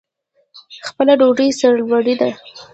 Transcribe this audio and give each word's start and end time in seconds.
خپله 0.87 1.13
ډوډۍ 1.19 1.49
سرلوړي 1.59 2.15
ده. 2.21 2.29